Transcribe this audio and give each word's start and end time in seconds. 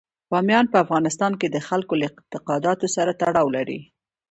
بامیان 0.31 0.65
په 0.71 0.77
افغانستان 0.85 1.33
کې 1.39 1.47
د 1.49 1.57
خلکو 1.67 1.93
له 2.01 2.05
اعتقاداتو 2.17 2.85
سره 2.95 3.11
تړاو 3.21 3.47
لري. 3.57 3.79